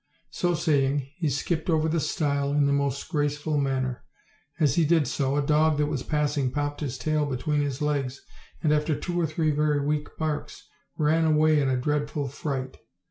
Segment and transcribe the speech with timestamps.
[0.31, 4.03] So saying, he skipped over the stile in the most grace ful manner.
[4.59, 8.23] As he did so a dog that was passing popped his tail between his legs,
[8.63, 10.67] and after two or three very weak barks,
[10.97, 12.79] ran away in a dreadful fright.